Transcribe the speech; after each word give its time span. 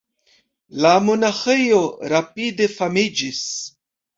La 0.85 0.93
monaĥejo 1.09 1.83
rapide 2.15 2.71
famiĝis. 2.81 3.47